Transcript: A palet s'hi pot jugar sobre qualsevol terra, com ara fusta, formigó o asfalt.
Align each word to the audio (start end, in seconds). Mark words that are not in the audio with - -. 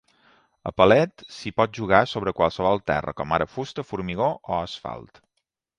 A 0.71 0.71
palet 0.81 1.25
s'hi 1.35 1.53
pot 1.61 1.75
jugar 1.79 2.01
sobre 2.15 2.33
qualsevol 2.41 2.83
terra, 2.93 3.17
com 3.21 3.37
ara 3.39 3.49
fusta, 3.59 3.89
formigó 3.93 4.33
o 4.41 4.63
asfalt. 4.67 5.25